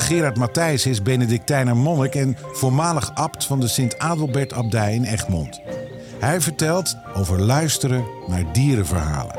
Gerard 0.00 0.36
Matthijs 0.36 0.86
is 0.86 1.02
Benedictijner 1.02 1.76
monnik 1.76 2.14
en 2.14 2.36
voormalig 2.52 3.14
abt 3.14 3.44
van 3.44 3.60
de 3.60 3.68
Sint-Adelbert-abdij 3.68 4.94
in 4.94 5.04
Egmond. 5.04 5.60
Hij 6.18 6.40
vertelt 6.40 6.96
over 7.14 7.40
luisteren 7.40 8.04
naar 8.26 8.52
dierenverhalen. 8.52 9.34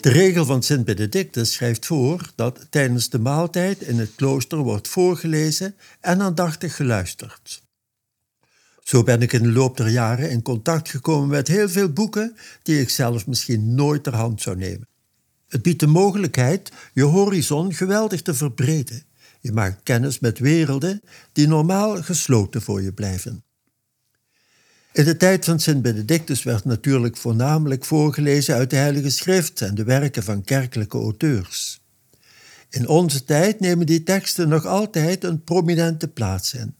De 0.00 0.10
regel 0.10 0.44
van 0.44 0.62
Sint 0.62 0.84
Benedictus 0.84 1.52
schrijft 1.52 1.86
voor 1.86 2.30
dat 2.34 2.66
tijdens 2.70 3.08
de 3.08 3.18
maaltijd 3.18 3.80
in 3.80 3.98
het 3.98 4.14
klooster 4.14 4.58
wordt 4.58 4.88
voorgelezen 4.88 5.76
en 6.00 6.22
aandachtig 6.22 6.76
geluisterd. 6.76 7.62
Zo 8.92 9.02
ben 9.02 9.22
ik 9.22 9.32
in 9.32 9.42
de 9.42 9.52
loop 9.52 9.76
der 9.76 9.88
jaren 9.88 10.30
in 10.30 10.42
contact 10.42 10.88
gekomen 10.88 11.28
met 11.28 11.48
heel 11.48 11.68
veel 11.68 11.92
boeken 11.92 12.36
die 12.62 12.80
ik 12.80 12.90
zelf 12.90 13.26
misschien 13.26 13.74
nooit 13.74 14.02
ter 14.02 14.14
hand 14.14 14.40
zou 14.40 14.56
nemen. 14.56 14.88
Het 15.48 15.62
biedt 15.62 15.80
de 15.80 15.86
mogelijkheid 15.86 16.72
je 16.94 17.02
horizon 17.02 17.74
geweldig 17.74 18.22
te 18.22 18.34
verbreden. 18.34 19.02
Je 19.40 19.52
maakt 19.52 19.82
kennis 19.82 20.18
met 20.18 20.38
werelden 20.38 21.02
die 21.32 21.46
normaal 21.46 22.02
gesloten 22.02 22.62
voor 22.62 22.82
je 22.82 22.92
blijven. 22.92 23.44
In 24.92 25.04
de 25.04 25.16
tijd 25.16 25.44
van 25.44 25.60
Sint 25.60 25.82
Benedictus 25.82 26.42
werd 26.42 26.64
natuurlijk 26.64 27.16
voornamelijk 27.16 27.84
voorgelezen 27.84 28.54
uit 28.54 28.70
de 28.70 28.76
Heilige 28.76 29.10
Schrift 29.10 29.60
en 29.60 29.74
de 29.74 29.84
werken 29.84 30.22
van 30.22 30.44
kerkelijke 30.44 30.98
auteurs. 30.98 31.82
In 32.70 32.88
onze 32.88 33.24
tijd 33.24 33.60
nemen 33.60 33.86
die 33.86 34.02
teksten 34.02 34.48
nog 34.48 34.66
altijd 34.66 35.24
een 35.24 35.44
prominente 35.44 36.08
plaats 36.08 36.54
in, 36.54 36.74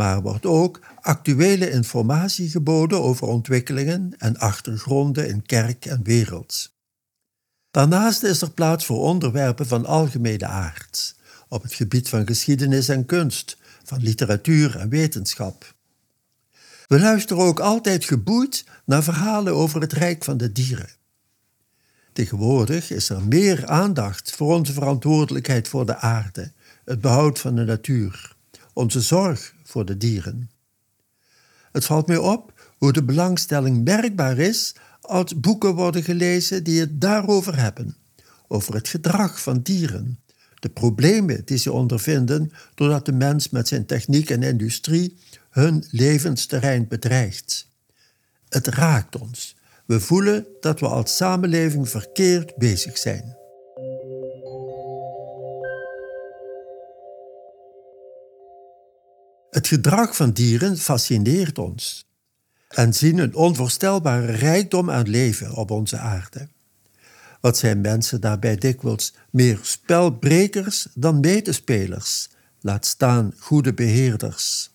maar 0.00 0.22
wordt 0.22 0.46
ook 0.46 0.80
actuele 1.00 1.70
informatie 1.70 2.48
geboden 2.48 3.02
over 3.02 3.26
ontwikkelingen 3.26 4.14
en 4.18 4.38
achtergronden 4.38 5.28
in 5.28 5.42
kerk 5.42 5.86
en 5.86 6.02
wereld. 6.02 6.72
Daarnaast 7.70 8.22
is 8.22 8.42
er 8.42 8.50
plaats 8.50 8.86
voor 8.86 8.98
onderwerpen 8.98 9.66
van 9.66 9.86
algemene 9.86 10.46
aard, 10.46 11.16
op 11.48 11.62
het 11.62 11.72
gebied 11.72 12.08
van 12.08 12.26
geschiedenis 12.26 12.88
en 12.88 13.06
kunst, 13.06 13.56
van 13.84 14.02
literatuur 14.02 14.76
en 14.76 14.88
wetenschap. 14.88 15.74
We 16.86 17.00
luisteren 17.00 17.42
ook 17.42 17.60
altijd 17.60 18.04
geboeid 18.04 18.64
naar 18.84 19.02
verhalen 19.02 19.54
over 19.54 19.80
het 19.80 19.92
rijk 19.92 20.24
van 20.24 20.36
de 20.36 20.52
dieren. 20.52 20.90
Tegenwoordig 22.12 22.90
is 22.90 23.08
er 23.08 23.22
meer 23.22 23.66
aandacht 23.66 24.30
voor 24.30 24.54
onze 24.54 24.72
verantwoordelijkheid 24.72 25.68
voor 25.68 25.86
de 25.86 25.96
aarde, 25.96 26.52
het 26.84 27.00
behoud 27.00 27.38
van 27.38 27.54
de 27.54 27.64
natuur, 27.64 28.38
onze 28.72 29.00
zorg 29.00 29.54
voor 29.62 29.84
de 29.84 29.96
dieren. 29.96 30.50
Het 31.72 31.84
valt 31.84 32.06
mij 32.06 32.16
op 32.16 32.52
hoe 32.78 32.92
de 32.92 33.04
belangstelling 33.04 33.84
merkbaar 33.84 34.38
is 34.38 34.74
als 35.00 35.40
boeken 35.40 35.74
worden 35.74 36.02
gelezen 36.02 36.64
die 36.64 36.80
het 36.80 37.00
daarover 37.00 37.58
hebben, 37.58 37.96
over 38.48 38.74
het 38.74 38.88
gedrag 38.88 39.42
van 39.42 39.62
dieren, 39.62 40.18
de 40.54 40.68
problemen 40.68 41.42
die 41.44 41.58
ze 41.58 41.72
ondervinden 41.72 42.52
doordat 42.74 43.04
de 43.04 43.12
mens 43.12 43.50
met 43.50 43.68
zijn 43.68 43.86
techniek 43.86 44.30
en 44.30 44.42
industrie 44.42 45.16
hun 45.50 45.84
levensterrein 45.90 46.88
bedreigt. 46.88 47.68
Het 48.48 48.66
raakt 48.66 49.18
ons. 49.18 49.56
We 49.86 50.00
voelen 50.00 50.46
dat 50.60 50.80
we 50.80 50.86
als 50.86 51.16
samenleving 51.16 51.88
verkeerd 51.88 52.56
bezig 52.56 52.98
zijn. 52.98 53.36
Het 59.50 59.66
gedrag 59.66 60.16
van 60.16 60.30
dieren 60.30 60.76
fascineert 60.76 61.58
ons 61.58 62.04
en 62.68 62.94
zien 62.94 63.18
een 63.18 63.34
onvoorstelbare 63.34 64.32
rijkdom 64.32 64.90
aan 64.90 65.08
leven 65.08 65.54
op 65.54 65.70
onze 65.70 65.98
aarde. 65.98 66.48
Wat 67.40 67.58
zijn 67.58 67.80
mensen 67.80 68.20
daarbij 68.20 68.56
dikwijls 68.56 69.14
meer 69.30 69.58
spelbrekers 69.62 70.88
dan 70.94 71.20
medespelers, 71.20 72.28
laat 72.60 72.86
staan 72.86 73.34
goede 73.38 73.74
beheerders. 73.74 74.70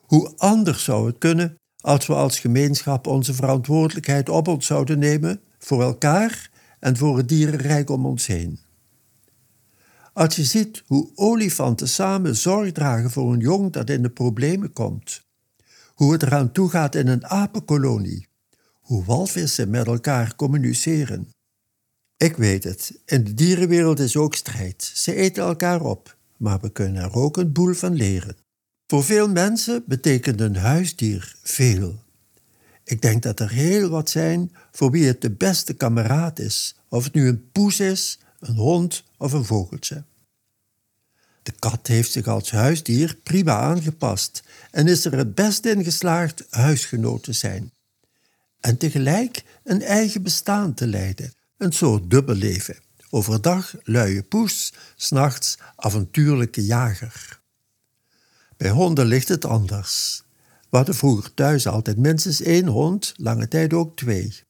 Hoe 0.00 0.32
anders 0.36 0.84
zou 0.84 1.06
het 1.06 1.18
kunnen 1.18 1.54
als 1.80 2.06
we 2.06 2.14
als 2.14 2.40
gemeenschap 2.40 3.06
onze 3.06 3.34
verantwoordelijkheid 3.34 4.28
op 4.28 4.48
ons 4.48 4.66
zouden 4.66 4.98
nemen 4.98 5.40
voor 5.58 5.82
elkaar 5.82 6.50
en 6.80 6.96
voor 6.96 7.16
het 7.16 7.28
dierenrijk 7.28 7.90
om 7.90 8.06
ons 8.06 8.26
heen? 8.26 8.60
Als 10.12 10.36
je 10.36 10.44
ziet 10.44 10.82
hoe 10.86 11.10
olifanten 11.14 11.88
samen 11.88 12.36
zorg 12.36 12.72
dragen 12.72 13.10
voor 13.10 13.32
een 13.32 13.40
jong 13.40 13.72
dat 13.72 13.90
in 13.90 14.02
de 14.02 14.10
problemen 14.10 14.72
komt, 14.72 15.22
hoe 15.94 16.12
het 16.12 16.22
eraan 16.22 16.52
toe 16.52 16.70
gaat 16.70 16.94
in 16.94 17.08
een 17.08 17.26
apenkolonie, 17.26 18.28
hoe 18.80 19.04
walvissen 19.04 19.70
met 19.70 19.86
elkaar 19.86 20.36
communiceren. 20.36 21.28
Ik 22.16 22.36
weet 22.36 22.64
het, 22.64 23.00
in 23.04 23.24
de 23.24 23.34
dierenwereld 23.34 23.98
is 23.98 24.16
ook 24.16 24.34
strijd. 24.34 24.90
Ze 24.94 25.14
eten 25.14 25.42
elkaar 25.42 25.80
op, 25.80 26.16
maar 26.36 26.60
we 26.60 26.70
kunnen 26.70 27.02
er 27.02 27.14
ook 27.14 27.36
een 27.36 27.52
boel 27.52 27.74
van 27.74 27.94
leren. 27.94 28.36
Voor 28.86 29.04
veel 29.04 29.28
mensen 29.28 29.84
betekent 29.86 30.40
een 30.40 30.56
huisdier 30.56 31.36
veel. 31.42 32.02
Ik 32.84 33.02
denk 33.02 33.22
dat 33.22 33.40
er 33.40 33.50
heel 33.50 33.88
wat 33.88 34.10
zijn 34.10 34.52
voor 34.72 34.90
wie 34.90 35.06
het 35.06 35.20
de 35.20 35.30
beste 35.30 35.74
kameraad 35.74 36.38
is, 36.38 36.76
of 36.88 37.04
het 37.04 37.14
nu 37.14 37.28
een 37.28 37.50
poes 37.52 37.80
is, 37.80 38.18
een 38.40 38.56
hond 38.56 39.04
of 39.20 39.32
een 39.32 39.44
vogeltje. 39.44 40.04
De 41.42 41.52
kat 41.58 41.86
heeft 41.86 42.12
zich 42.12 42.26
als 42.26 42.50
huisdier 42.50 43.16
prima 43.22 43.58
aangepast 43.58 44.42
en 44.70 44.86
is 44.86 45.04
er 45.04 45.12
het 45.12 45.34
best 45.34 45.64
in 45.64 45.84
geslaagd 45.84 46.46
huisgenoot 46.50 47.22
te 47.22 47.32
zijn. 47.32 47.72
En 48.60 48.76
tegelijk 48.76 49.44
een 49.64 49.82
eigen 49.82 50.22
bestaan 50.22 50.74
te 50.74 50.86
leiden, 50.86 51.34
een 51.56 51.72
soort 51.72 52.10
dubbelleven. 52.10 52.78
Overdag 53.10 53.74
luie 53.82 54.22
poes, 54.22 54.72
s'nachts 54.96 55.58
avontuurlijke 55.76 56.64
jager. 56.64 57.40
Bij 58.56 58.70
honden 58.70 59.06
ligt 59.06 59.28
het 59.28 59.44
anders. 59.44 60.22
We 60.70 60.76
hadden 60.76 60.94
vroeger 60.94 61.34
thuis 61.34 61.66
altijd 61.66 61.96
minstens 61.96 62.40
één 62.40 62.66
hond, 62.66 63.14
lange 63.16 63.48
tijd 63.48 63.72
ook 63.72 63.96
twee. 63.96 64.42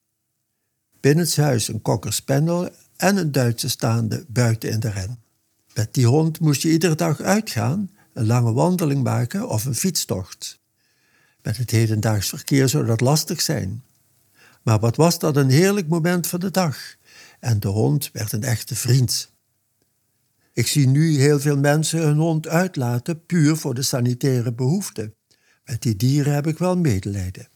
Binnenshuis 1.01 1.69
een 1.69 1.83
kokkerspendel 1.83 2.71
en 3.01 3.17
een 3.17 3.33
Duitse 3.33 3.69
staande 3.69 4.25
buiten 4.29 4.71
in 4.71 4.81
de 4.81 4.91
ren. 4.91 5.19
Met 5.75 5.95
die 5.95 6.07
hond 6.07 6.41
moest 6.41 6.63
je 6.63 6.71
iedere 6.71 6.95
dag 6.95 7.21
uitgaan, 7.21 7.91
een 8.13 8.27
lange 8.27 8.53
wandeling 8.53 9.03
maken 9.03 9.49
of 9.49 9.65
een 9.65 9.75
fietstocht. 9.75 10.61
Met 11.43 11.57
het 11.57 11.71
hedendaags 11.71 12.29
verkeer 12.29 12.69
zou 12.69 12.87
dat 12.87 13.01
lastig 13.01 13.41
zijn. 13.41 13.83
Maar 14.63 14.79
wat 14.79 14.97
was 14.97 15.19
dat 15.19 15.37
een 15.37 15.51
heerlijk 15.51 15.89
moment 15.89 16.27
van 16.27 16.41
de 16.41 16.51
dag? 16.51 16.77
En 17.39 17.61
de 17.61 17.69
hond 17.69 18.11
werd 18.13 18.33
een 18.33 18.45
echte 18.45 18.77
vriend. 18.77 19.33
Ik 20.53 20.67
zie 20.67 20.87
nu 20.87 21.19
heel 21.19 21.41
veel 21.41 21.59
mensen 21.59 22.01
hun 22.01 22.19
hond 22.19 22.49
uitlaten 22.49 23.27
puur 23.27 23.57
voor 23.57 23.75
de 23.75 23.83
sanitaire 23.83 24.53
behoeften. 24.53 25.15
Met 25.65 25.83
die 25.83 25.97
dieren 25.97 26.35
heb 26.35 26.47
ik 26.47 26.59
wel 26.59 26.77
medelijden. 26.77 27.49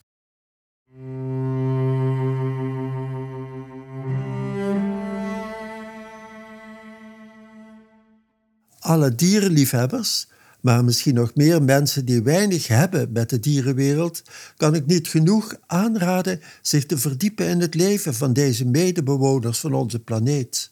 Alle 8.85 9.15
dierenliefhebbers, 9.15 10.29
maar 10.61 10.85
misschien 10.85 11.15
nog 11.15 11.35
meer 11.35 11.63
mensen 11.63 12.05
die 12.05 12.23
weinig 12.23 12.69
hebben 12.69 13.13
met 13.13 13.31
de 13.31 13.41
dierenwereld, 13.41 14.23
kan 14.57 14.75
ik 14.75 14.87
niet 14.87 15.09
genoeg 15.09 15.55
aanraden 15.67 16.41
zich 16.63 16.87
te 16.87 16.99
verdiepen 16.99 17.49
in 17.49 17.61
het 17.61 17.75
leven 17.75 18.15
van 18.15 18.33
deze 18.33 18.67
medebewoners 18.67 19.61
van 19.61 19.75
onze 19.75 19.99
planeet. 19.99 20.71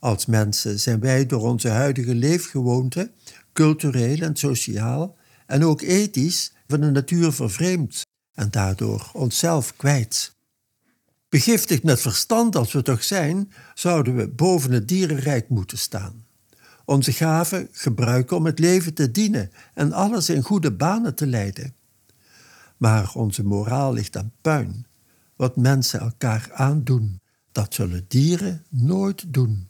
Als 0.00 0.26
mensen 0.26 0.80
zijn 0.80 1.00
wij 1.00 1.26
door 1.26 1.42
onze 1.42 1.68
huidige 1.68 2.14
leefgewoonten, 2.14 3.10
cultureel 3.52 4.18
en 4.18 4.36
sociaal 4.36 5.16
en 5.46 5.64
ook 5.64 5.80
ethisch, 5.80 6.52
van 6.66 6.80
de 6.80 6.90
natuur 6.90 7.32
vervreemd 7.32 8.02
en 8.34 8.50
daardoor 8.50 9.10
onszelf 9.12 9.76
kwijt. 9.76 10.36
Begiftigd 11.28 11.82
met 11.82 12.00
verstand 12.00 12.56
als 12.56 12.72
we 12.72 12.82
toch 12.82 13.04
zijn, 13.04 13.52
zouden 13.74 14.16
we 14.16 14.28
boven 14.28 14.72
het 14.72 14.88
dierenrijk 14.88 15.48
moeten 15.48 15.78
staan. 15.78 16.26
Onze 16.88 17.12
gaven 17.12 17.68
gebruiken 17.72 18.36
om 18.36 18.46
het 18.46 18.58
leven 18.58 18.94
te 18.94 19.10
dienen 19.10 19.50
en 19.74 19.92
alles 19.92 20.28
in 20.28 20.42
goede 20.42 20.72
banen 20.72 21.14
te 21.14 21.26
leiden. 21.26 21.74
Maar 22.76 23.12
onze 23.14 23.44
moraal 23.44 23.92
ligt 23.92 24.16
aan 24.16 24.32
puin. 24.40 24.86
Wat 25.36 25.56
mensen 25.56 26.00
elkaar 26.00 26.50
aandoen, 26.52 27.20
dat 27.52 27.74
zullen 27.74 28.04
dieren 28.08 28.64
nooit 28.68 29.24
doen. 29.32 29.68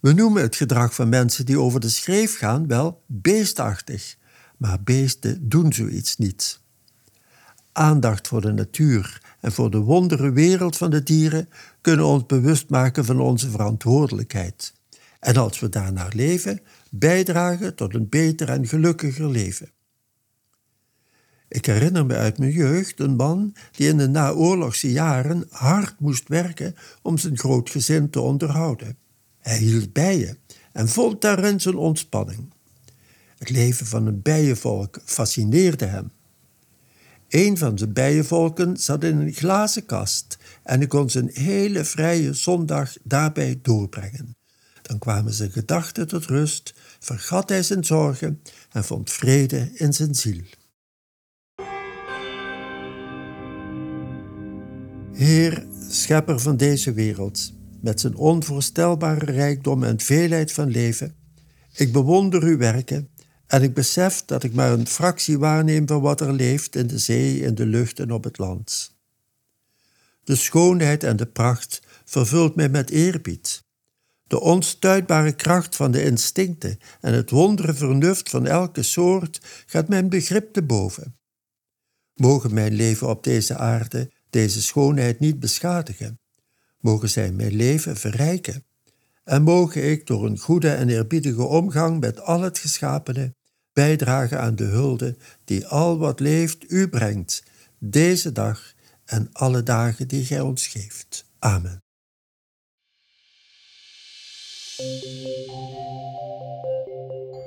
We 0.00 0.12
noemen 0.12 0.42
het 0.42 0.56
gedrag 0.56 0.94
van 0.94 1.08
mensen 1.08 1.46
die 1.46 1.60
over 1.60 1.80
de 1.80 1.88
schreef 1.88 2.38
gaan 2.38 2.66
wel 2.66 3.02
beestachtig, 3.06 4.16
maar 4.56 4.82
beesten 4.82 5.48
doen 5.48 5.72
zoiets 5.72 6.16
niet. 6.16 6.60
Aandacht 7.72 8.28
voor 8.28 8.40
de 8.40 8.52
natuur 8.52 9.36
en 9.40 9.52
voor 9.52 9.70
de 9.70 9.78
wondere 9.78 10.32
wereld 10.32 10.76
van 10.76 10.90
de 10.90 11.02
dieren 11.02 11.48
kunnen 11.80 12.06
ons 12.06 12.26
bewust 12.26 12.68
maken 12.68 13.04
van 13.04 13.20
onze 13.20 13.50
verantwoordelijkheid. 13.50 14.78
En 15.20 15.36
als 15.36 15.60
we 15.60 15.68
daarnaar 15.68 16.12
leven, 16.14 16.60
bijdragen 16.90 17.74
tot 17.74 17.94
een 17.94 18.08
beter 18.08 18.48
en 18.48 18.66
gelukkiger 18.66 19.30
leven. 19.30 19.70
Ik 21.48 21.66
herinner 21.66 22.06
me 22.06 22.16
uit 22.16 22.38
mijn 22.38 22.52
jeugd 22.52 23.00
een 23.00 23.16
man 23.16 23.54
die 23.70 23.88
in 23.88 23.96
de 23.96 24.08
naoorlogse 24.08 24.92
jaren 24.92 25.46
hard 25.50 26.00
moest 26.00 26.28
werken 26.28 26.74
om 27.02 27.18
zijn 27.18 27.38
groot 27.38 27.70
gezin 27.70 28.10
te 28.10 28.20
onderhouden. 28.20 28.96
Hij 29.38 29.58
hield 29.58 29.92
bijen 29.92 30.38
en 30.72 30.88
vond 30.88 31.20
daarin 31.20 31.60
zijn 31.60 31.76
ontspanning. 31.76 32.52
Het 33.38 33.50
leven 33.50 33.86
van 33.86 34.06
een 34.06 34.22
bijenvolk 34.22 35.00
fascineerde 35.04 35.86
hem. 35.86 36.10
Een 37.28 37.58
van 37.58 37.78
zijn 37.78 37.92
bijenvolken 37.92 38.76
zat 38.76 39.04
in 39.04 39.18
een 39.18 39.32
glazen 39.32 39.86
kast 39.86 40.38
en 40.62 40.78
hij 40.78 40.88
kon 40.88 41.10
zijn 41.10 41.30
hele 41.32 41.84
vrije 41.84 42.34
zondag 42.34 42.96
daarbij 43.02 43.58
doorbrengen. 43.62 44.34
Dan 44.90 44.98
kwamen 44.98 45.32
zijn 45.32 45.50
gedachten 45.50 46.08
tot 46.08 46.24
rust, 46.24 46.74
vergat 46.98 47.48
hij 47.48 47.62
zijn 47.62 47.84
zorgen 47.84 48.42
en 48.70 48.84
vond 48.84 49.10
vrede 49.10 49.70
in 49.74 49.92
zijn 49.92 50.14
ziel. 50.14 50.42
Heer, 55.12 55.66
schepper 55.88 56.40
van 56.40 56.56
deze 56.56 56.92
wereld, 56.92 57.52
met 57.80 58.00
zijn 58.00 58.14
onvoorstelbare 58.16 59.32
rijkdom 59.32 59.84
en 59.84 60.00
veelheid 60.00 60.52
van 60.52 60.70
leven, 60.70 61.14
ik 61.72 61.92
bewonder 61.92 62.42
uw 62.42 62.56
werken 62.56 63.08
en 63.46 63.62
ik 63.62 63.74
besef 63.74 64.24
dat 64.24 64.42
ik 64.42 64.54
maar 64.54 64.72
een 64.72 64.86
fractie 64.86 65.38
waarneem 65.38 65.86
van 65.86 66.00
wat 66.00 66.20
er 66.20 66.32
leeft 66.32 66.76
in 66.76 66.86
de 66.86 66.98
zee, 66.98 67.40
in 67.40 67.54
de 67.54 67.66
lucht 67.66 68.00
en 68.00 68.12
op 68.12 68.24
het 68.24 68.38
land. 68.38 68.96
De 70.24 70.36
schoonheid 70.36 71.04
en 71.04 71.16
de 71.16 71.26
pracht 71.26 71.82
vervult 72.04 72.54
mij 72.54 72.68
met 72.68 72.90
eerbied. 72.90 73.68
De 74.30 74.40
onstuitbare 74.40 75.32
kracht 75.32 75.76
van 75.76 75.90
de 75.90 76.02
instincten 76.04 76.78
en 77.00 77.12
het 77.12 77.30
wondere 77.30 77.74
vernuft 77.74 78.28
van 78.28 78.46
elke 78.46 78.82
soort 78.82 79.40
gaat 79.66 79.88
mijn 79.88 80.08
begrip 80.08 80.52
te 80.52 80.62
boven. 80.62 81.16
Mogen 82.14 82.54
mijn 82.54 82.72
leven 82.72 83.08
op 83.08 83.24
deze 83.24 83.56
aarde 83.56 84.10
deze 84.30 84.62
schoonheid 84.62 85.20
niet 85.20 85.40
beschadigen. 85.40 86.20
Mogen 86.80 87.10
zij 87.10 87.32
mijn 87.32 87.54
leven 87.54 87.96
verrijken. 87.96 88.64
En 89.24 89.42
mogen 89.42 89.90
ik 89.90 90.06
door 90.06 90.26
een 90.26 90.38
goede 90.38 90.70
en 90.70 90.88
eerbiedige 90.88 91.42
omgang 91.42 92.00
met 92.00 92.20
al 92.20 92.40
het 92.40 92.58
geschapene 92.58 93.34
bijdragen 93.72 94.40
aan 94.40 94.56
de 94.56 94.64
hulde 94.64 95.16
die 95.44 95.66
al 95.66 95.98
wat 95.98 96.20
leeft 96.20 96.70
u 96.70 96.88
brengt, 96.88 97.42
deze 97.78 98.32
dag 98.32 98.72
en 99.04 99.28
alle 99.32 99.62
dagen 99.62 100.08
die 100.08 100.24
gij 100.24 100.40
ons 100.40 100.66
geeft. 100.66 101.24
Amen. 101.38 101.82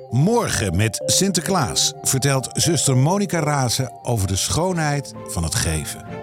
Morgen 0.09 0.75
met 0.75 1.01
Sinterklaas 1.05 1.93
vertelt 2.01 2.49
zuster 2.51 2.97
Monica 2.97 3.39
Razen 3.39 3.91
over 4.01 4.27
de 4.27 4.35
schoonheid 4.35 5.13
van 5.27 5.43
het 5.43 5.55
geven. 5.55 6.22